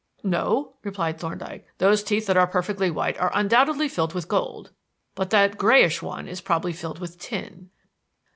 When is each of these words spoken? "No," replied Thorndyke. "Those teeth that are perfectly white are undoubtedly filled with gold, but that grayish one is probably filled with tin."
"No," 0.23 0.73
replied 0.83 1.19
Thorndyke. 1.19 1.67
"Those 1.77 2.01
teeth 2.03 2.25
that 2.25 2.35
are 2.35 2.47
perfectly 2.47 2.89
white 2.89 3.19
are 3.19 3.29
undoubtedly 3.35 3.87
filled 3.87 4.15
with 4.15 4.27
gold, 4.27 4.71
but 5.13 5.29
that 5.29 5.59
grayish 5.59 6.01
one 6.01 6.27
is 6.27 6.41
probably 6.41 6.73
filled 6.73 6.97
with 6.97 7.19
tin." 7.19 7.69